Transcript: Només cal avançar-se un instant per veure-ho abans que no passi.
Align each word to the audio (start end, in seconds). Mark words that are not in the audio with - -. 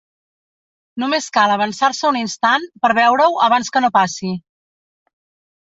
Només 1.03 1.27
cal 1.35 1.53
avançar-se 1.57 2.09
un 2.11 2.17
instant 2.23 2.67
per 2.87 2.93
veure-ho 3.03 3.29
abans 3.51 3.73
que 3.77 3.87
no 3.87 3.95
passi. 4.01 4.37